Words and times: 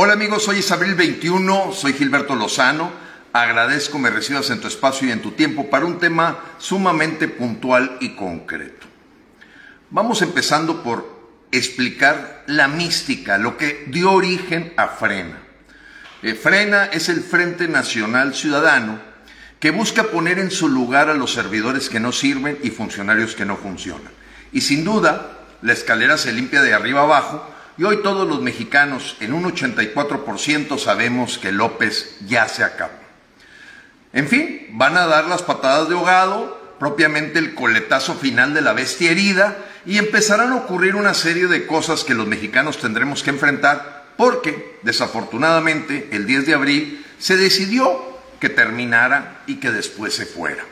Hola 0.00 0.12
amigos, 0.12 0.46
hoy 0.46 0.60
es 0.60 0.70
abril 0.70 0.94
21, 0.94 1.72
soy 1.72 1.92
Gilberto 1.92 2.36
Lozano. 2.36 2.92
Agradezco 3.32 3.98
me 3.98 4.10
recibas 4.10 4.48
en 4.50 4.60
tu 4.60 4.68
espacio 4.68 5.08
y 5.08 5.10
en 5.10 5.20
tu 5.20 5.32
tiempo 5.32 5.68
para 5.70 5.86
un 5.86 5.98
tema 5.98 6.38
sumamente 6.58 7.26
puntual 7.26 7.96
y 7.98 8.10
concreto. 8.14 8.86
Vamos 9.90 10.22
empezando 10.22 10.84
por 10.84 11.34
explicar 11.50 12.44
la 12.46 12.68
mística, 12.68 13.38
lo 13.38 13.56
que 13.56 13.86
dio 13.88 14.12
origen 14.12 14.72
a 14.76 14.86
Frena. 14.86 15.40
Eh, 16.22 16.36
Frena 16.36 16.84
es 16.84 17.08
el 17.08 17.20
Frente 17.20 17.66
Nacional 17.66 18.36
Ciudadano 18.36 19.00
que 19.58 19.72
busca 19.72 20.04
poner 20.04 20.38
en 20.38 20.52
su 20.52 20.68
lugar 20.68 21.10
a 21.10 21.14
los 21.14 21.32
servidores 21.32 21.88
que 21.88 21.98
no 21.98 22.12
sirven 22.12 22.56
y 22.62 22.70
funcionarios 22.70 23.34
que 23.34 23.44
no 23.44 23.56
funcionan. 23.56 24.12
Y 24.52 24.60
sin 24.60 24.84
duda, 24.84 25.38
la 25.60 25.72
escalera 25.72 26.16
se 26.18 26.32
limpia 26.32 26.62
de 26.62 26.72
arriba 26.72 27.00
abajo 27.00 27.57
y 27.78 27.84
hoy 27.84 28.02
todos 28.02 28.28
los 28.28 28.42
mexicanos, 28.42 29.16
en 29.20 29.32
un 29.32 29.44
84%, 29.44 30.78
sabemos 30.78 31.38
que 31.38 31.52
López 31.52 32.16
ya 32.26 32.48
se 32.48 32.64
acabó. 32.64 32.92
En 34.12 34.26
fin, 34.26 34.66
van 34.72 34.96
a 34.96 35.06
dar 35.06 35.26
las 35.26 35.42
patadas 35.42 35.88
de 35.88 35.94
ahogado, 35.94 36.74
propiamente 36.80 37.38
el 37.38 37.54
coletazo 37.54 38.14
final 38.14 38.52
de 38.52 38.62
la 38.62 38.72
bestia 38.72 39.12
herida, 39.12 39.56
y 39.86 39.98
empezarán 39.98 40.50
a 40.52 40.56
ocurrir 40.56 40.96
una 40.96 41.14
serie 41.14 41.46
de 41.46 41.66
cosas 41.68 42.02
que 42.02 42.14
los 42.14 42.26
mexicanos 42.26 42.78
tendremos 42.78 43.22
que 43.22 43.30
enfrentar, 43.30 44.06
porque, 44.16 44.80
desafortunadamente, 44.82 46.08
el 46.10 46.26
10 46.26 46.46
de 46.46 46.54
abril 46.54 47.06
se 47.20 47.36
decidió 47.36 48.18
que 48.40 48.48
terminara 48.48 49.42
y 49.46 49.56
que 49.56 49.70
después 49.70 50.14
se 50.14 50.26
fuera. 50.26 50.64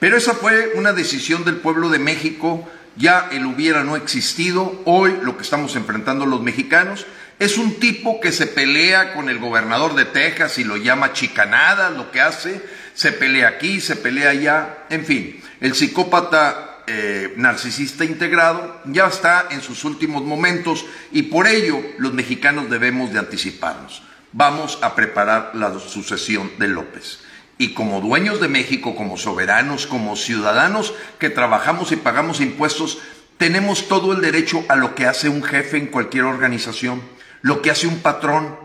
Pero 0.00 0.16
esa 0.16 0.34
fue 0.34 0.72
una 0.74 0.92
decisión 0.92 1.44
del 1.44 1.56
pueblo 1.56 1.90
de 1.90 2.00
México 2.00 2.68
ya 2.96 3.28
el 3.32 3.46
hubiera 3.46 3.84
no 3.84 3.96
existido, 3.96 4.80
hoy 4.84 5.16
lo 5.22 5.36
que 5.36 5.42
estamos 5.42 5.76
enfrentando 5.76 6.26
los 6.26 6.42
mexicanos 6.42 7.06
es 7.38 7.56
un 7.56 7.80
tipo 7.80 8.20
que 8.20 8.32
se 8.32 8.46
pelea 8.46 9.14
con 9.14 9.30
el 9.30 9.38
gobernador 9.38 9.94
de 9.94 10.04
Texas 10.04 10.58
y 10.58 10.64
lo 10.64 10.76
llama 10.76 11.12
chicanada, 11.12 11.90
lo 11.90 12.10
que 12.10 12.20
hace, 12.20 12.60
se 12.94 13.12
pelea 13.12 13.48
aquí, 13.48 13.80
se 13.80 13.96
pelea 13.96 14.30
allá, 14.30 14.84
en 14.90 15.06
fin, 15.06 15.40
el 15.60 15.74
psicópata 15.74 16.82
eh, 16.86 17.32
narcisista 17.36 18.04
integrado 18.04 18.80
ya 18.84 19.06
está 19.06 19.46
en 19.50 19.62
sus 19.62 19.84
últimos 19.84 20.22
momentos 20.22 20.84
y 21.12 21.22
por 21.22 21.46
ello 21.46 21.80
los 21.98 22.12
mexicanos 22.12 22.68
debemos 22.68 23.12
de 23.12 23.20
anticiparnos. 23.20 24.02
Vamos 24.32 24.78
a 24.82 24.94
preparar 24.94 25.52
la 25.54 25.72
sucesión 25.78 26.50
de 26.58 26.68
López 26.68 27.20
y 27.60 27.74
como 27.74 28.00
dueños 28.00 28.40
de 28.40 28.48
México, 28.48 28.96
como 28.96 29.18
soberanos, 29.18 29.86
como 29.86 30.16
ciudadanos 30.16 30.94
que 31.18 31.28
trabajamos 31.28 31.92
y 31.92 31.96
pagamos 31.96 32.40
impuestos, 32.40 33.00
tenemos 33.36 33.86
todo 33.86 34.14
el 34.14 34.22
derecho 34.22 34.64
a 34.70 34.76
lo 34.76 34.94
que 34.94 35.04
hace 35.04 35.28
un 35.28 35.42
jefe 35.42 35.76
en 35.76 35.88
cualquier 35.88 36.24
organización, 36.24 37.02
lo 37.42 37.60
que 37.60 37.70
hace 37.70 37.86
un 37.86 37.98
patrón, 37.98 38.58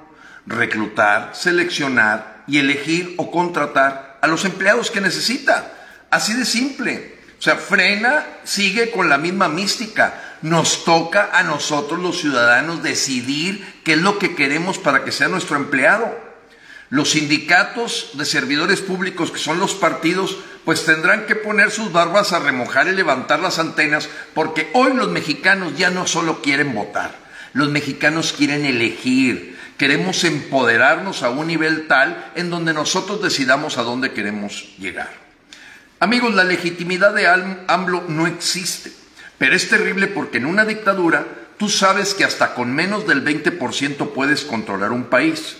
reclutar, 0.45 1.31
seleccionar 1.35 2.45
y 2.47 2.59
elegir 2.59 3.15
o 3.17 3.31
contratar 3.31 4.17
a 4.21 4.27
los 4.27 4.45
empleados 4.45 4.91
que 4.91 5.01
necesita. 5.01 5.73
Así 6.09 6.33
de 6.33 6.45
simple. 6.45 7.15
O 7.37 7.41
sea, 7.41 7.57
frena, 7.57 8.25
sigue 8.45 8.91
con 8.91 9.09
la 9.09 9.17
misma 9.17 9.49
mística. 9.49 10.37
Nos 10.41 10.85
toca 10.85 11.31
a 11.33 11.43
nosotros 11.43 11.99
los 11.99 12.21
ciudadanos 12.21 12.81
decidir 12.81 13.81
qué 13.83 13.95
es 13.95 14.01
lo 14.01 14.19
que 14.19 14.35
queremos 14.35 14.77
para 14.77 15.03
que 15.03 15.11
sea 15.11 15.27
nuestro 15.27 15.57
empleado. 15.57 16.24
Los 16.95 17.09
sindicatos 17.09 18.11
de 18.13 18.23
servidores 18.23 18.79
públicos, 18.79 19.29
que 19.29 19.37
son 19.37 19.59
los 19.59 19.73
partidos, 19.73 20.37
pues 20.63 20.85
tendrán 20.85 21.25
que 21.25 21.35
poner 21.35 21.69
sus 21.69 21.91
barbas 21.91 22.31
a 22.31 22.39
remojar 22.39 22.87
y 22.87 22.93
levantar 22.93 23.41
las 23.41 23.59
antenas, 23.59 24.07
porque 24.33 24.69
hoy 24.71 24.93
los 24.93 25.09
mexicanos 25.09 25.77
ya 25.77 25.89
no 25.89 26.07
solo 26.07 26.41
quieren 26.41 26.73
votar, 26.73 27.13
los 27.51 27.69
mexicanos 27.69 28.31
quieren 28.31 28.63
elegir, 28.63 29.59
queremos 29.77 30.23
empoderarnos 30.23 31.21
a 31.23 31.31
un 31.31 31.47
nivel 31.47 31.87
tal 31.87 32.31
en 32.33 32.49
donde 32.49 32.73
nosotros 32.73 33.21
decidamos 33.21 33.77
a 33.77 33.83
dónde 33.83 34.13
queremos 34.13 34.77
llegar. 34.79 35.11
Amigos, 35.99 36.33
la 36.33 36.45
legitimidad 36.45 37.13
de 37.13 37.27
AMLO 37.67 38.05
no 38.07 38.25
existe, 38.25 38.93
pero 39.37 39.53
es 39.53 39.67
terrible 39.67 40.07
porque 40.07 40.37
en 40.37 40.45
una 40.45 40.63
dictadura 40.63 41.27
tú 41.57 41.67
sabes 41.67 42.13
que 42.13 42.23
hasta 42.23 42.53
con 42.53 42.73
menos 42.73 43.05
del 43.05 43.21
20% 43.21 44.13
puedes 44.13 44.45
controlar 44.45 44.93
un 44.93 45.07
país. 45.07 45.57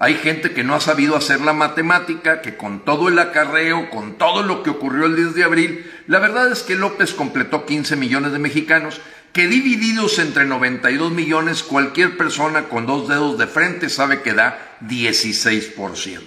Hay 0.00 0.14
gente 0.14 0.52
que 0.52 0.62
no 0.62 0.76
ha 0.76 0.80
sabido 0.80 1.16
hacer 1.16 1.40
la 1.40 1.52
matemática, 1.52 2.40
que 2.40 2.56
con 2.56 2.84
todo 2.84 3.08
el 3.08 3.18
acarreo, 3.18 3.90
con 3.90 4.16
todo 4.16 4.44
lo 4.44 4.62
que 4.62 4.70
ocurrió 4.70 5.06
el 5.06 5.16
10 5.16 5.34
de 5.34 5.42
abril, 5.42 5.90
la 6.06 6.20
verdad 6.20 6.52
es 6.52 6.62
que 6.62 6.76
López 6.76 7.12
completó 7.14 7.66
15 7.66 7.96
millones 7.96 8.30
de 8.30 8.38
mexicanos, 8.38 9.00
que 9.32 9.48
divididos 9.48 10.20
entre 10.20 10.44
92 10.44 11.10
millones, 11.10 11.64
cualquier 11.64 12.16
persona 12.16 12.68
con 12.68 12.86
dos 12.86 13.08
dedos 13.08 13.38
de 13.38 13.48
frente 13.48 13.88
sabe 13.88 14.22
que 14.22 14.34
da 14.34 14.78
16%. 14.82 16.20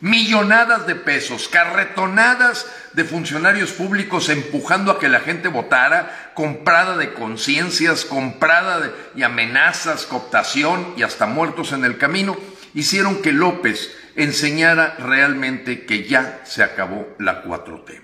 Millonadas 0.00 0.88
de 0.88 0.96
pesos, 0.96 1.48
carretonadas 1.48 2.66
de 2.94 3.04
funcionarios 3.04 3.70
públicos 3.70 4.28
empujando 4.28 4.90
a 4.90 4.98
que 4.98 5.08
la 5.08 5.20
gente 5.20 5.46
votara, 5.46 6.32
comprada 6.34 6.96
de 6.96 7.12
conciencias, 7.14 8.04
comprada 8.04 8.92
y 9.14 9.22
amenazas, 9.22 10.04
cooptación 10.04 10.94
y 10.96 11.04
hasta 11.04 11.26
muertos 11.26 11.72
en 11.72 11.84
el 11.84 11.96
camino 11.96 12.36
hicieron 12.74 13.22
que 13.22 13.32
López 13.32 13.94
enseñara 14.16 14.96
realmente 14.98 15.86
que 15.86 16.04
ya 16.04 16.40
se 16.44 16.62
acabó 16.62 17.08
la 17.18 17.44
4T. 17.44 18.02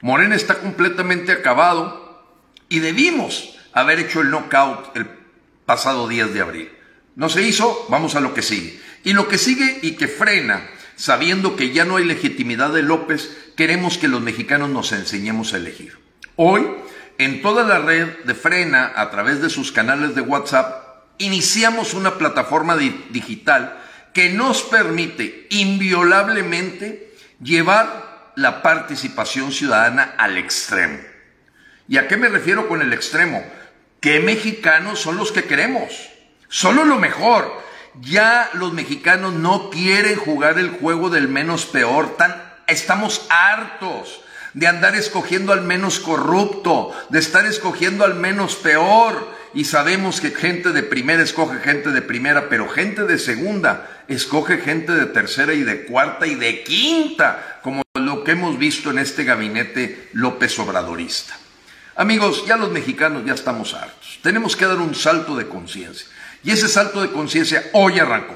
Morena 0.00 0.34
está 0.34 0.58
completamente 0.58 1.32
acabado 1.32 2.26
y 2.68 2.80
debimos 2.80 3.56
haber 3.72 4.00
hecho 4.00 4.20
el 4.20 4.30
knockout 4.30 4.96
el 4.96 5.08
pasado 5.64 6.08
10 6.08 6.34
de 6.34 6.40
abril. 6.40 6.72
No 7.16 7.28
se 7.28 7.42
hizo, 7.42 7.86
vamos 7.88 8.14
a 8.16 8.20
lo 8.20 8.34
que 8.34 8.42
sigue. 8.42 8.80
Y 9.04 9.12
lo 9.12 9.28
que 9.28 9.38
sigue 9.38 9.78
y 9.82 9.92
que 9.92 10.08
frena, 10.08 10.68
sabiendo 10.96 11.56
que 11.56 11.72
ya 11.72 11.84
no 11.84 11.96
hay 11.96 12.04
legitimidad 12.04 12.72
de 12.72 12.82
López, 12.82 13.52
queremos 13.56 13.98
que 13.98 14.08
los 14.08 14.20
mexicanos 14.20 14.70
nos 14.70 14.92
enseñemos 14.92 15.54
a 15.54 15.58
elegir. 15.58 15.98
Hoy, 16.36 16.66
en 17.18 17.42
toda 17.42 17.62
la 17.62 17.78
red 17.78 18.08
de 18.24 18.34
frena, 18.34 18.92
a 18.96 19.10
través 19.10 19.40
de 19.40 19.50
sus 19.50 19.70
canales 19.70 20.14
de 20.14 20.22
WhatsApp, 20.22 21.04
iniciamos 21.18 21.94
una 21.94 22.18
plataforma 22.18 22.76
digital 22.76 23.80
que 24.14 24.30
nos 24.30 24.62
permite 24.62 25.46
inviolablemente 25.50 27.14
llevar 27.42 28.32
la 28.36 28.62
participación 28.62 29.52
ciudadana 29.52 30.14
al 30.16 30.38
extremo. 30.38 30.98
¿Y 31.88 31.98
a 31.98 32.08
qué 32.08 32.16
me 32.16 32.28
refiero 32.28 32.68
con 32.68 32.80
el 32.80 32.92
extremo? 32.92 33.44
¿Qué 34.00 34.20
mexicanos 34.20 35.00
son 35.00 35.16
los 35.16 35.32
que 35.32 35.44
queremos? 35.44 36.10
Solo 36.48 36.84
lo 36.84 36.98
mejor. 36.98 37.62
Ya 38.00 38.50
los 38.54 38.72
mexicanos 38.72 39.34
no 39.34 39.70
quieren 39.70 40.16
jugar 40.16 40.58
el 40.58 40.70
juego 40.70 41.10
del 41.10 41.28
menos 41.28 41.66
peor. 41.66 42.16
Tan, 42.16 42.34
estamos 42.66 43.26
hartos 43.30 44.20
de 44.52 44.68
andar 44.68 44.94
escogiendo 44.94 45.52
al 45.52 45.62
menos 45.62 45.98
corrupto, 45.98 46.92
de 47.08 47.18
estar 47.18 47.44
escogiendo 47.44 48.04
al 48.04 48.14
menos 48.14 48.54
peor. 48.54 49.33
Y 49.54 49.66
sabemos 49.66 50.20
que 50.20 50.32
gente 50.32 50.72
de 50.72 50.82
primera 50.82 51.22
escoge 51.22 51.60
gente 51.60 51.90
de 51.90 52.02
primera, 52.02 52.48
pero 52.48 52.68
gente 52.68 53.04
de 53.04 53.20
segunda 53.20 54.02
escoge 54.08 54.58
gente 54.58 54.92
de 54.92 55.06
tercera 55.06 55.54
y 55.54 55.62
de 55.62 55.84
cuarta 55.84 56.26
y 56.26 56.34
de 56.34 56.64
quinta, 56.64 57.60
como 57.62 57.82
lo 57.94 58.24
que 58.24 58.32
hemos 58.32 58.58
visto 58.58 58.90
en 58.90 58.98
este 58.98 59.22
gabinete 59.22 60.08
López 60.12 60.58
Obradorista. 60.58 61.38
Amigos, 61.94 62.44
ya 62.46 62.56
los 62.56 62.72
mexicanos 62.72 63.24
ya 63.24 63.34
estamos 63.34 63.74
hartos. 63.74 64.18
Tenemos 64.22 64.56
que 64.56 64.66
dar 64.66 64.78
un 64.78 64.96
salto 64.96 65.36
de 65.36 65.46
conciencia. 65.46 66.08
Y 66.42 66.50
ese 66.50 66.68
salto 66.68 67.00
de 67.00 67.12
conciencia 67.12 67.62
hoy 67.74 68.00
arrancó. 68.00 68.34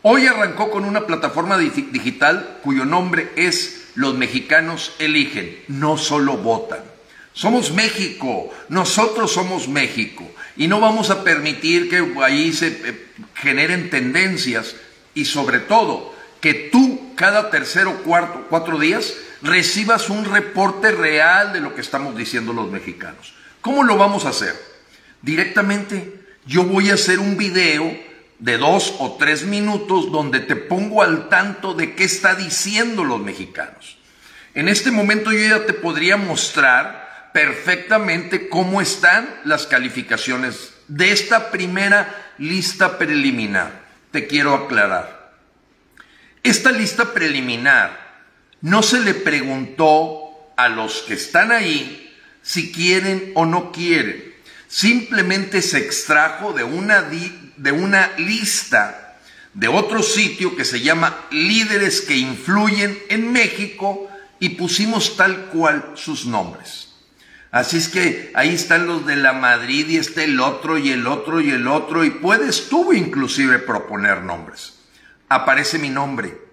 Hoy 0.00 0.26
arrancó 0.26 0.70
con 0.70 0.86
una 0.86 1.06
plataforma 1.06 1.58
digital 1.58 2.60
cuyo 2.62 2.86
nombre 2.86 3.30
es 3.36 3.90
los 3.94 4.14
mexicanos 4.14 4.94
eligen, 4.98 5.58
no 5.68 5.98
solo 5.98 6.38
votan. 6.38 6.80
Somos 7.34 7.72
México, 7.72 8.50
nosotros 8.70 9.32
somos 9.32 9.68
México 9.68 10.25
y 10.56 10.68
no 10.68 10.80
vamos 10.80 11.10
a 11.10 11.22
permitir 11.22 11.88
que 11.90 12.14
ahí 12.22 12.52
se 12.52 12.68
eh, 12.68 13.06
generen 13.34 13.90
tendencias 13.90 14.76
y 15.14 15.24
sobre 15.24 15.58
todo 15.60 16.14
que 16.40 16.54
tú 16.54 17.14
cada 17.14 17.50
tercero, 17.50 18.02
cuarto, 18.02 18.46
cuatro 18.48 18.78
días 18.78 19.14
recibas 19.42 20.10
un 20.10 20.24
reporte 20.24 20.92
real 20.92 21.52
de 21.52 21.60
lo 21.60 21.74
que 21.74 21.80
estamos 21.80 22.16
diciendo 22.16 22.52
los 22.52 22.70
mexicanos. 22.70 23.34
¿Cómo 23.60 23.84
lo 23.84 23.96
vamos 23.96 24.24
a 24.24 24.30
hacer? 24.30 24.54
Directamente 25.22 26.20
yo 26.46 26.64
voy 26.64 26.90
a 26.90 26.94
hacer 26.94 27.18
un 27.18 27.36
video 27.36 27.98
de 28.38 28.58
dos 28.58 28.94
o 28.98 29.16
tres 29.18 29.44
minutos 29.44 30.12
donde 30.12 30.40
te 30.40 30.56
pongo 30.56 31.02
al 31.02 31.28
tanto 31.28 31.74
de 31.74 31.94
qué 31.94 32.04
está 32.04 32.34
diciendo 32.34 33.02
los 33.02 33.20
mexicanos. 33.20 33.98
En 34.54 34.68
este 34.68 34.90
momento 34.90 35.32
yo 35.32 35.40
ya 35.40 35.66
te 35.66 35.72
podría 35.72 36.16
mostrar 36.16 37.05
perfectamente 37.36 38.48
cómo 38.48 38.80
están 38.80 39.28
las 39.44 39.66
calificaciones 39.66 40.72
de 40.88 41.12
esta 41.12 41.50
primera 41.50 42.32
lista 42.38 42.96
preliminar. 42.96 43.84
Te 44.10 44.26
quiero 44.26 44.54
aclarar. 44.54 45.34
Esta 46.42 46.72
lista 46.72 47.12
preliminar 47.12 48.24
no 48.62 48.82
se 48.82 49.00
le 49.00 49.12
preguntó 49.12 50.50
a 50.56 50.70
los 50.70 51.02
que 51.02 51.12
están 51.12 51.52
ahí 51.52 52.10
si 52.40 52.72
quieren 52.72 53.32
o 53.34 53.44
no 53.44 53.70
quieren 53.70 54.34
Simplemente 54.66 55.60
se 55.60 55.76
extrajo 55.76 56.54
de 56.54 56.64
una, 56.64 57.02
de 57.02 57.72
una 57.72 58.16
lista 58.16 59.18
de 59.52 59.68
otro 59.68 60.02
sitio 60.02 60.56
que 60.56 60.64
se 60.64 60.80
llama 60.80 61.26
Líderes 61.30 62.00
que 62.00 62.16
Influyen 62.16 62.98
en 63.10 63.30
México 63.30 64.08
y 64.40 64.50
pusimos 64.50 65.18
tal 65.18 65.48
cual 65.48 65.92
sus 65.96 66.24
nombres. 66.24 66.85
Así 67.50 67.76
es 67.76 67.88
que 67.88 68.30
ahí 68.34 68.54
están 68.54 68.86
los 68.86 69.06
de 69.06 69.16
la 69.16 69.32
Madrid 69.32 69.86
y 69.88 69.98
está 69.98 70.22
el 70.24 70.40
otro 70.40 70.78
y 70.78 70.90
el 70.90 71.06
otro 71.06 71.40
y 71.40 71.50
el 71.50 71.68
otro 71.68 72.04
y 72.04 72.10
puedes 72.10 72.68
tú 72.68 72.92
inclusive 72.92 73.58
proponer 73.58 74.22
nombres. 74.22 74.78
Aparece 75.28 75.78
mi 75.78 75.88
nombre. 75.88 76.46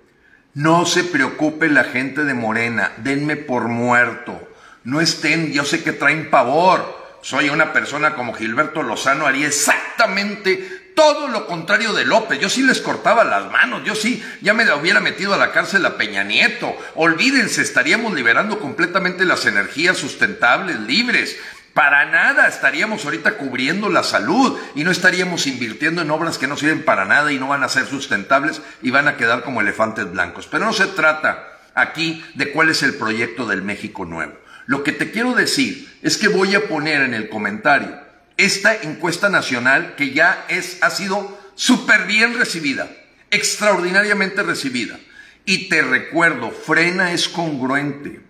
No 0.54 0.86
se 0.86 1.04
preocupe 1.04 1.70
la 1.70 1.84
gente 1.84 2.24
de 2.24 2.36
Morena, 2.36 2.92
denme 2.98 3.36
por 3.36 3.68
muerto. 3.68 4.50
No 4.84 5.02
estén, 5.02 5.52
yo 5.52 5.66
sé 5.66 5.84
que 5.84 5.94
traen 5.94 6.30
pavor. 6.30 7.02
Soy 7.22 7.50
una 7.50 7.74
persona 7.74 8.16
como 8.16 8.34
Gilberto 8.34 8.84
Lozano, 8.84 9.26
haría 9.26 9.48
exactamente 9.48 10.83
todo 10.96 11.28
lo 11.28 11.48
contrario 11.48 11.94
de 11.94 12.06
López. 12.06 12.40
Yo 12.40 12.50
sí 12.50 12.64
les 12.64 12.82
cortaba 12.82 13.24
las 13.24 13.52
manos, 13.52 13.84
yo 13.84 13.96
sí 13.96 14.24
ya 14.42 14.54
me 14.54 14.72
hubiera 14.74 15.00
metido 15.00 15.34
a 15.34 15.38
la 15.38 15.52
cárcel 15.52 15.86
a 15.86 15.98
Peña 15.98 16.24
Nieto. 16.24 16.76
Olvídense, 16.96 17.62
estaríamos 17.62 18.14
liberando 18.14 18.60
completamente 18.60 19.26
las 19.26 19.46
energías 19.46 19.98
sustentables, 19.98 20.80
libres. 20.80 21.38
Para 21.74 22.06
nada 22.06 22.48
estaríamos 22.48 23.04
ahorita 23.04 23.38
cubriendo 23.38 23.90
la 23.90 24.04
salud 24.04 24.60
y 24.76 24.84
no 24.84 24.92
estaríamos 24.92 25.48
invirtiendo 25.48 26.04
en 26.04 26.12
obras 26.12 26.38
que 26.38 26.48
no 26.48 26.56
sirven 26.56 26.84
para 26.84 27.06
nada 27.06 27.32
y 27.32 27.40
no 27.40 27.48
van 27.48 27.64
a 27.64 27.70
ser 27.70 27.88
sustentables 27.88 28.62
y 28.84 28.92
van 28.92 29.08
a 29.08 29.18
quedar 29.18 29.44
como 29.44 29.62
elefantes 29.62 30.12
blancos. 30.12 30.48
Pero 30.52 30.66
no 30.66 30.74
se 30.74 30.86
trata 30.86 31.58
aquí 31.74 32.24
de 32.36 32.52
cuál 32.52 32.70
es 32.70 32.84
el 32.84 32.94
proyecto 32.94 33.48
del 33.48 33.64
México 33.64 34.06
Nuevo. 34.06 34.34
Lo 34.68 34.84
que 34.84 34.92
te 34.92 35.12
quiero 35.12 35.34
decir 35.34 35.92
es 36.04 36.18
que 36.18 36.28
voy 36.28 36.54
a 36.56 36.68
poner 36.68 37.02
en 37.02 37.16
el 37.16 37.28
comentario 37.28 38.04
esta 38.38 38.76
encuesta 38.76 39.30
nacional 39.30 39.96
que 39.96 40.12
ya 40.12 40.46
es, 40.50 40.78
ha 40.82 40.90
sido 40.90 41.38
súper 41.56 42.06
bien 42.06 42.38
recibida, 42.38 42.90
extraordinariamente 43.32 44.44
recibida. 44.44 45.00
Y 45.46 45.70
te 45.70 45.82
recuerdo, 45.82 46.52
Frena 46.52 47.12
es 47.12 47.28
congruente. 47.28 48.22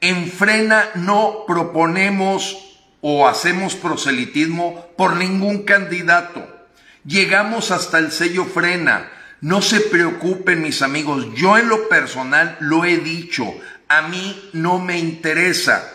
En 0.00 0.30
Frena 0.30 0.90
no 0.94 1.44
proponemos 1.46 2.80
o 3.00 3.28
hacemos 3.28 3.74
proselitismo 3.74 4.88
por 4.96 5.16
ningún 5.16 5.64
candidato. 5.64 6.46
Llegamos 7.04 7.70
hasta 7.70 7.98
el 7.98 8.12
sello 8.12 8.44
Frena. 8.44 9.10
No 9.40 9.60
se 9.60 9.80
preocupen 9.80 10.62
mis 10.62 10.80
amigos, 10.80 11.26
yo 11.34 11.58
en 11.58 11.68
lo 11.68 11.88
personal 11.88 12.56
lo 12.60 12.86
he 12.86 12.96
dicho, 12.96 13.44
a 13.88 14.08
mí 14.08 14.50
no 14.54 14.78
me 14.78 14.98
interesa 14.98 15.93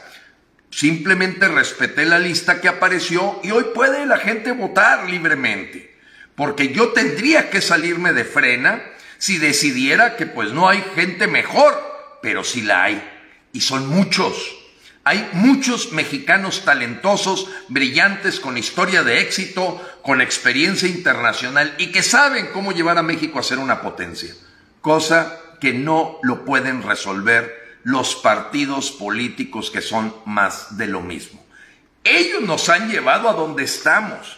Simplemente 0.72 1.48
respeté 1.48 2.06
la 2.06 2.20
lista 2.20 2.62
que 2.62 2.68
apareció 2.68 3.40
y 3.44 3.52
hoy 3.52 3.66
puede 3.74 4.06
la 4.06 4.18
gente 4.18 4.52
votar 4.52 5.10
libremente. 5.10 5.96
Porque 6.36 6.72
yo 6.72 6.90
tendría 6.90 7.50
que 7.50 7.62
salirme 7.62 8.14
de 8.14 8.24
frena 8.24 8.82
si 9.18 9.38
decidiera 9.38 10.16
que 10.16 10.26
pues 10.26 10.52
no 10.54 10.70
hay 10.70 10.84
gente 10.96 11.28
mejor, 11.28 11.74
pero 12.22 12.44
sí 12.44 12.62
la 12.62 12.84
hay. 12.84 13.04
Y 13.52 13.62
son 13.62 13.90
muchos. 13.90 14.56
Hay 15.04 15.28
muchos 15.34 15.92
mexicanos 15.92 16.64
talentosos, 16.66 17.50
brillantes, 17.68 18.40
con 18.40 18.58
historia 18.58 19.04
de 19.04 19.22
éxito, 19.22 19.84
con 20.04 20.22
experiencia 20.22 20.88
internacional 20.88 21.74
y 21.78 21.88
que 21.88 22.04
saben 22.04 22.50
cómo 22.54 22.74
llevar 22.74 22.98
a 22.98 23.04
México 23.04 23.40
a 23.40 23.44
ser 23.44 23.58
una 23.58 23.82
potencia. 23.82 24.34
Cosa 24.82 25.40
que 25.60 25.74
no 25.74 26.20
lo 26.22 26.46
pueden 26.46 26.84
resolver 26.84 27.69
los 27.84 28.16
partidos 28.16 28.92
políticos 28.92 29.72
que 29.72 29.82
son 29.82 30.14
más 30.26 30.78
de 30.78 30.88
lo 30.88 31.02
mismo. 31.02 31.44
Ellos 32.04 32.42
nos 32.42 32.70
han 32.70 32.90
llevado 32.90 33.30
a 33.30 33.34
donde 33.34 33.64
estamos. 33.64 34.38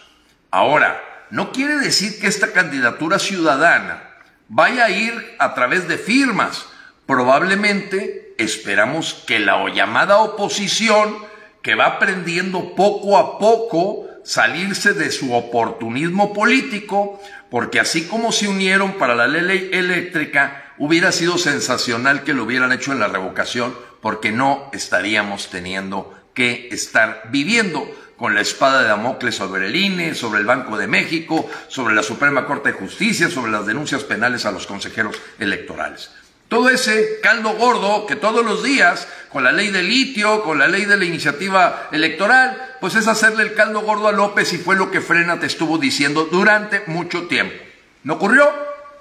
Ahora, 0.49 1.01
no 1.29 1.51
quiere 1.51 1.77
decir 1.77 2.19
que 2.19 2.27
esta 2.27 2.51
candidatura 2.51 3.19
ciudadana 3.19 4.03
vaya 4.49 4.85
a 4.85 4.89
ir 4.91 5.35
a 5.39 5.53
través 5.53 5.88
de 5.88 5.97
firmas. 5.97 6.65
Probablemente 7.05 8.35
esperamos 8.38 9.13
que 9.25 9.39
la 9.39 9.69
llamada 9.69 10.17
oposición, 10.17 11.17
que 11.61 11.75
va 11.75 11.85
aprendiendo 11.85 12.75
poco 12.75 13.17
a 13.17 13.39
poco 13.39 14.07
salirse 14.23 14.94
de 14.94 15.12
su 15.12 15.33
oportunismo 15.33 16.33
político, 16.33 17.21
porque 17.50 17.79
así 17.79 18.06
como 18.06 18.31
se 18.31 18.47
unieron 18.47 18.94
para 18.94 19.15
la 19.15 19.27
ley 19.27 19.69
eléctrica, 19.73 20.71
Hubiera 20.83 21.12
sido 21.12 21.38
sensacional 21.38 22.23
que 22.23 22.33
lo 22.33 22.44
hubieran 22.44 22.71
hecho 22.71 22.91
en 22.91 23.00
la 23.00 23.07
revocación 23.07 23.77
porque 24.01 24.31
no 24.31 24.68
estaríamos 24.73 25.51
teniendo 25.51 26.12
que 26.33 26.69
estar 26.71 27.29
viviendo 27.29 27.88
con 28.18 28.33
la 28.33 28.41
espada 28.41 28.81
de 28.81 28.88
Damocles 28.88 29.35
sobre 29.35 29.68
el 29.68 29.75
INE, 29.75 30.15
sobre 30.15 30.39
el 30.39 30.47
Banco 30.47 30.79
de 30.79 30.88
México, 30.88 31.47
sobre 31.67 31.94
la 31.94 32.01
Suprema 32.01 32.47
Corte 32.47 32.71
de 32.71 32.79
Justicia, 32.79 33.29
sobre 33.29 33.51
las 33.51 33.67
denuncias 33.67 34.03
penales 34.03 34.47
a 34.47 34.51
los 34.51 34.65
consejeros 34.65 35.21
electorales. 35.38 36.09
Todo 36.51 36.69
ese 36.69 37.21
caldo 37.24 37.53
gordo 37.53 38.06
que 38.06 38.18
todos 38.18 38.44
los 38.45 38.62
días, 38.62 39.07
con 39.30 39.45
la 39.45 39.53
ley 39.53 39.69
del 39.69 39.88
litio, 39.88 40.44
con 40.44 40.59
la 40.59 40.68
ley 40.68 40.83
de 40.83 40.98
la 40.98 41.06
iniciativa 41.06 41.88
electoral, 41.94 42.75
pues 42.81 42.95
es 42.95 43.07
hacerle 43.07 43.44
el 43.44 43.53
caldo 43.53 43.80
gordo 43.80 44.09
a 44.09 44.12
López 44.12 44.51
y 44.51 44.57
fue 44.57 44.75
lo 44.75 44.92
que 44.92 45.00
Frena 45.00 45.39
te 45.39 45.45
estuvo 45.45 45.77
diciendo 45.77 46.27
durante 46.30 46.83
mucho 46.88 47.27
tiempo. 47.27 47.56
¿No 48.03 48.15
ocurrió? 48.15 48.51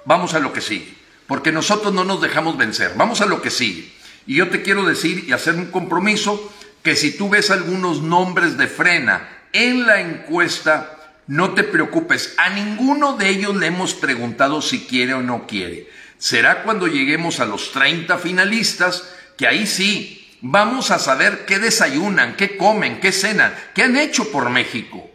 Vamos 0.05 0.33
a 0.33 0.39
lo 0.39 0.53
que 0.53 0.61
sigue 0.61 0.95
porque 1.27 1.51
nosotros 1.51 1.93
no 1.93 2.05
nos 2.05 2.21
dejamos 2.21 2.57
vencer. 2.57 2.93
Vamos 2.95 3.19
a 3.19 3.25
lo 3.25 3.41
que 3.41 3.51
sigue. 3.51 3.91
Y 4.27 4.35
yo 4.35 4.49
te 4.49 4.61
quiero 4.61 4.85
decir 4.85 5.25
y 5.27 5.33
hacer 5.33 5.55
un 5.55 5.71
compromiso 5.71 6.53
que 6.83 6.95
si 6.95 7.17
tú 7.17 7.27
ves 7.27 7.51
algunos 7.51 8.01
nombres 8.01 8.57
de 8.57 8.67
frena 8.67 9.27
en 9.51 9.85
la 9.85 9.99
encuesta, 9.99 10.97
no 11.31 11.53
te 11.53 11.63
preocupes. 11.63 12.33
A 12.37 12.49
ninguno 12.49 13.13
de 13.13 13.29
ellos 13.29 13.55
le 13.55 13.67
hemos 13.67 13.93
preguntado 13.93 14.61
si 14.61 14.81
quiere 14.81 15.13
o 15.13 15.21
no 15.21 15.47
quiere. 15.47 15.89
Será 16.17 16.63
cuando 16.63 16.87
lleguemos 16.87 17.39
a 17.39 17.45
los 17.45 17.71
30 17.71 18.17
finalistas 18.17 19.13
que 19.37 19.47
ahí 19.47 19.65
sí 19.65 20.37
vamos 20.41 20.91
a 20.91 20.99
saber 20.99 21.45
qué 21.45 21.59
desayunan, 21.59 22.35
qué 22.35 22.57
comen, 22.57 22.99
qué 22.99 23.11
cenan, 23.11 23.55
qué 23.73 23.83
han 23.83 23.95
hecho 23.95 24.31
por 24.31 24.49
México. 24.49 25.09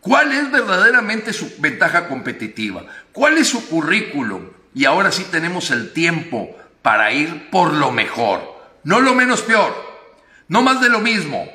¿Cuál 0.00 0.32
es 0.32 0.50
verdaderamente 0.50 1.32
su 1.32 1.52
ventaja 1.58 2.08
competitiva? 2.08 2.86
¿Cuál 3.12 3.36
es 3.36 3.48
su 3.48 3.68
currículum? 3.68 4.58
y 4.78 4.84
ahora 4.84 5.10
sí 5.10 5.26
tenemos 5.30 5.72
el 5.72 5.92
tiempo 5.92 6.56
para 6.82 7.12
ir 7.12 7.50
por 7.50 7.72
lo 7.72 7.90
mejor, 7.90 8.40
no 8.84 9.00
lo 9.00 9.12
menos 9.12 9.42
peor, 9.42 9.74
no 10.46 10.62
más 10.62 10.80
de 10.80 10.88
lo 10.88 11.00
mismo, 11.00 11.48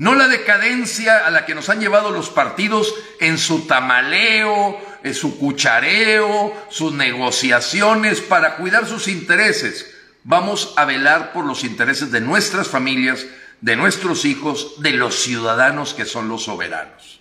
no 0.00 0.14
la 0.14 0.26
decadencia 0.26 1.26
a 1.26 1.30
la 1.30 1.44
que 1.44 1.54
nos 1.54 1.68
han 1.68 1.78
llevado 1.78 2.10
los 2.10 2.30
partidos 2.30 2.92
en 3.20 3.36
su 3.36 3.66
tamaleo, 3.66 4.80
en 5.04 5.14
su 5.14 5.38
cuchareo, 5.38 6.66
sus 6.70 6.92
negociaciones 6.94 8.20
para 8.20 8.56
cuidar 8.56 8.86
sus 8.86 9.06
intereses. 9.06 9.94
Vamos 10.24 10.72
a 10.76 10.86
velar 10.86 11.32
por 11.32 11.44
los 11.44 11.64
intereses 11.64 12.10
de 12.10 12.20
nuestras 12.20 12.68
familias, 12.68 13.26
de 13.60 13.76
nuestros 13.76 14.24
hijos, 14.24 14.80
de 14.82 14.92
los 14.92 15.16
ciudadanos 15.16 15.94
que 15.94 16.06
son 16.06 16.28
los 16.28 16.44
soberanos. 16.44 17.20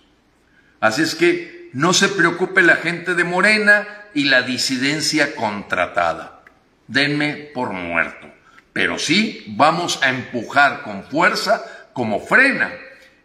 Así 0.79 1.01
es 1.01 1.15
que 1.15 1.69
no 1.73 1.93
se 1.93 2.07
preocupe 2.07 2.61
la 2.61 2.77
gente 2.77 3.13
de 3.13 3.25
Morena, 3.25 3.99
y 4.13 4.25
la 4.25 4.41
disidencia 4.41 5.35
contratada. 5.35 6.41
Denme 6.87 7.33
por 7.53 7.71
muerto. 7.71 8.27
Pero 8.73 8.99
sí 8.99 9.45
vamos 9.49 9.99
a 10.01 10.09
empujar 10.09 10.83
con 10.83 11.03
fuerza, 11.03 11.63
como 11.93 12.19
frena, 12.19 12.73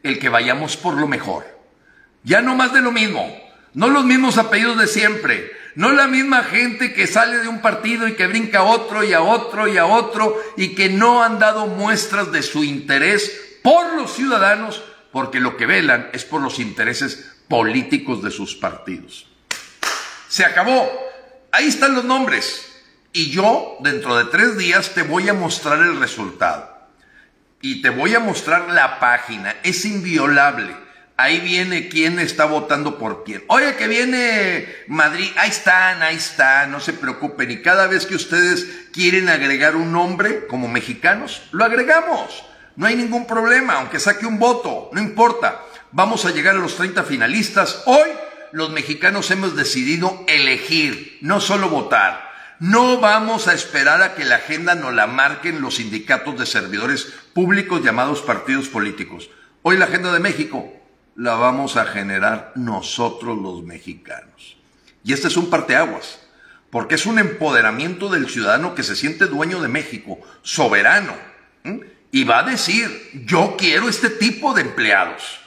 el 0.02 0.18
que 0.18 0.28
vayamos 0.28 0.76
por 0.76 0.94
lo 0.94 1.06
mejor. 1.06 1.47
Ya 2.23 2.40
no 2.42 2.54
más 2.54 2.73
de 2.73 2.80
lo 2.80 2.92
mismo, 2.92 3.26
no 3.75 3.88
los 3.88 4.04
mismos 4.04 4.38
apellidos 4.38 4.78
de 4.78 4.87
siempre, 4.87 5.52
no 5.75 5.92
la 5.92 6.06
misma 6.06 6.44
gente 6.44 6.94
que 6.94 7.06
sale 7.06 7.38
de 7.38 7.49
un 7.49 7.61
partido 7.61 8.06
y 8.06 8.14
que 8.14 8.26
brinca 8.26 8.61
a 8.61 8.64
otro 8.64 9.02
y 9.02 9.12
a 9.12 9.21
otro 9.21 9.66
y 9.66 9.76
a 9.76 9.87
otro 9.87 10.40
y 10.56 10.75
que 10.75 10.88
no 10.88 11.23
han 11.23 11.38
dado 11.38 11.66
muestras 11.66 12.30
de 12.30 12.42
su 12.42 12.62
interés 12.64 13.59
por 13.62 13.94
los 13.94 14.14
ciudadanos, 14.14 14.83
porque 15.11 15.40
lo 15.40 15.56
que 15.56 15.66
velan 15.66 16.11
es 16.12 16.25
por 16.25 16.40
los 16.40 16.59
intereses 16.59 17.35
políticos 17.49 18.23
de 18.23 18.30
sus 18.30 18.54
partidos. 18.54 19.26
Se 20.28 20.44
acabó. 20.44 20.90
Ahí 21.52 21.66
están 21.66 21.94
los 21.94 22.04
nombres. 22.04 22.71
Y 23.12 23.30
yo, 23.30 23.76
dentro 23.80 24.16
de 24.16 24.25
tres 24.25 24.59
días, 24.59 24.92
te 24.92 25.02
voy 25.02 25.28
a 25.28 25.35
mostrar 25.35 25.78
el 25.80 26.00
resultado. 26.00 26.74
Y 27.64 27.80
te 27.80 27.88
voy 27.88 28.14
a 28.14 28.21
mostrar 28.21 28.68
la 28.68 29.00
página. 29.00 29.56
Es 29.62 29.87
inviolable. 29.87 30.76
Ahí 31.16 31.40
viene 31.40 31.88
quién 31.88 32.18
está 32.18 32.44
votando 32.44 32.99
por 32.99 33.25
quién. 33.25 33.42
Oye, 33.47 33.75
que 33.76 33.88
viene 33.88 34.68
Madrid. 34.87 35.30
Ahí 35.38 35.49
están, 35.49 36.02
ahí 36.02 36.16
están. 36.16 36.71
No 36.71 36.78
se 36.78 36.92
preocupen. 36.92 37.50
Y 37.50 37.62
cada 37.62 37.87
vez 37.87 38.04
que 38.04 38.16
ustedes 38.16 38.66
quieren 38.92 39.30
agregar 39.30 39.76
un 39.76 39.92
nombre 39.92 40.47
como 40.47 40.68
mexicanos, 40.68 41.49
lo 41.52 41.64
agregamos. 41.64 42.44
No 42.76 42.85
hay 42.85 42.97
ningún 42.97 43.26
problema, 43.26 43.76
aunque 43.76 43.99
saque 43.99 44.26
un 44.26 44.38
voto. 44.38 44.90
No 44.92 45.00
importa. 45.00 45.62
Vamos 45.90 46.26
a 46.26 46.33
llegar 46.33 46.56
a 46.56 46.59
los 46.59 46.76
30 46.76 47.02
finalistas 47.04 47.85
hoy 47.87 48.11
los 48.52 48.68
mexicanos 48.68 49.30
hemos 49.30 49.56
decidido 49.56 50.23
elegir, 50.28 51.16
no 51.23 51.40
solo 51.40 51.71
votar. 51.71 52.30
No 52.61 53.00
vamos 53.00 53.49
a 53.49 53.54
esperar 53.54 54.02
a 54.02 54.14
que 54.14 54.25
la 54.25 54.37
agenda 54.37 54.75
nos 54.75 54.94
la 54.94 55.06
marquen 55.06 55.61
los 55.61 55.76
sindicatos 55.76 56.38
de 56.38 56.47
servidores 56.47 57.12
públicos 57.35 57.83
llamados 57.83 58.23
partidos 58.23 58.69
políticos. 58.69 59.29
Hoy 59.62 59.76
la 59.76 59.87
agenda 59.87 60.12
de 60.12 60.21
México 60.21 60.73
la 61.17 61.35
vamos 61.35 61.76
a 61.76 61.85
generar 61.85 62.53
nosotros 62.55 63.37
los 63.37 63.64
mexicanos. 63.64 64.57
Y 65.03 65.12
este 65.12 65.29
es 65.29 65.37
un 65.37 65.50
parteaguas, 65.50 66.21
porque 66.71 66.95
es 66.95 67.07
un 67.07 67.19
empoderamiento 67.19 68.09
del 68.09 68.31
ciudadano 68.31 68.75
que 68.75 68.85
se 68.85 68.97
siente 68.97 69.26
dueño 69.26 69.61
de 69.61 69.69
México, 69.69 70.19
soberano, 70.43 71.14
y 72.11 72.25
va 72.25 72.41
a 72.41 72.50
decir, 72.50 73.11
yo 73.26 73.57
quiero 73.59 73.88
este 73.88 74.11
tipo 74.11 74.55
de 74.55 74.62
empleados. 74.62 75.41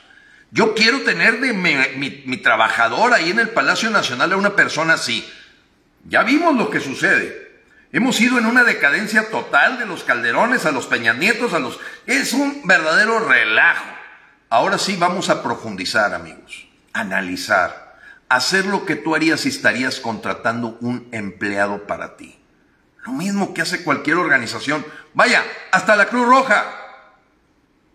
Yo 0.51 0.75
quiero 0.75 1.01
tener 1.01 1.39
de 1.39 1.53
mi, 1.53 2.24
mi 2.25 2.38
trabajador 2.38 3.13
ahí 3.13 3.32
en 3.32 3.39
el 3.39 3.50
Palacio 3.50 3.89
Nacional 3.89 4.34
a 4.34 4.38
una 4.38 4.56
persona 4.56 4.94
así. 4.94 5.27
Ya 6.08 6.24
vimos 6.24 6.56
lo 6.56 6.70
que 6.70 6.79
sucede. 6.79 7.47
Hemos 7.91 8.20
ido 8.20 8.38
en 8.38 8.46
una 8.46 8.63
decadencia 8.63 9.29
total 9.29 9.79
de 9.79 9.86
los 9.86 10.03
calderones 10.03 10.65
a 10.65 10.72
los 10.72 10.88
Peña 10.88 11.13
Nietos, 11.13 11.53
a 11.53 11.60
los... 11.60 11.79
Es 12.06 12.34
un 12.34 12.62
verdadero 12.65 13.20
relajo. 13.20 13.86
Ahora 14.50 14.77
sí 14.77 14.98
vamos 14.98 15.29
a 15.29 15.41
profundizar, 15.41 16.13
amigos, 16.13 16.67
analizar, 16.94 17.98
hacer 18.29 18.65
lo 18.65 18.86
que 18.86 18.96
tú 18.96 19.15
harías 19.15 19.41
si 19.41 19.50
estarías 19.50 20.00
contratando 20.00 20.77
un 20.82 21.08
empleado 21.12 21.88
para 21.88 22.17
ti. 22.17 22.38
Lo 23.06 23.13
mismo 23.13 23.53
que 23.53 23.62
hace 23.62 23.84
cualquier 23.84 24.17
organización. 24.17 24.86
Vaya, 25.13 25.44
hasta 25.72 25.96
la 25.96 26.08
Cruz 26.08 26.27
Roja. 26.27 26.65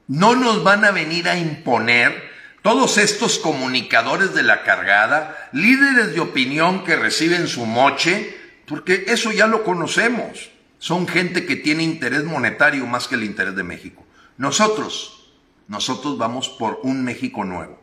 No 0.09 0.35
nos 0.35 0.65
van 0.65 0.85
a 0.87 0.91
venir 0.91 1.29
a 1.29 1.37
imponer 1.37 2.31
todos 2.63 2.97
estos 2.97 3.39
comunicadores 3.39 4.35
de 4.35 4.43
la 4.43 4.63
cargada, 4.63 5.51
líderes 5.53 6.15
de 6.15 6.21
opinión 6.21 6.85
que 6.85 6.97
reciben 6.97 7.47
su 7.49 7.67
moche, 7.67 8.42
porque 8.73 9.05
eso 9.09 9.31
ya 9.33 9.47
lo 9.47 9.65
conocemos. 9.65 10.51
Son 10.79 11.07
gente 11.07 11.45
que 11.45 11.57
tiene 11.57 11.83
interés 11.83 12.25
monetario 12.25 12.87
más 12.87 13.07
que 13.07 13.17
el 13.17 13.25
interés 13.25 13.55
de 13.55 13.63
México. 13.63 14.03
Nosotros, 14.39 15.31
nosotros 15.69 16.17
vamos 16.17 16.49
por 16.49 16.81
un 16.83 17.05
México 17.05 17.45
nuevo. 17.45 17.79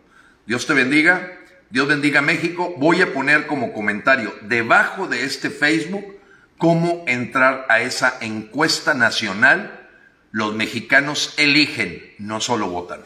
Dios 0.47 0.65
te 0.65 0.73
bendiga, 0.73 1.31
Dios 1.69 1.87
bendiga 1.87 2.23
México. 2.23 2.73
Voy 2.79 3.03
a 3.03 3.13
poner 3.13 3.45
como 3.45 3.71
comentario 3.71 4.33
debajo 4.41 5.05
de 5.05 5.25
este 5.25 5.51
Facebook 5.51 6.17
cómo 6.57 7.03
entrar 7.05 7.67
a 7.69 7.81
esa 7.81 8.17
encuesta 8.21 8.95
nacional. 8.95 9.87
Los 10.31 10.55
mexicanos 10.55 11.35
eligen, 11.37 12.15
no 12.17 12.41
solo 12.41 12.67
votan. 12.67 13.01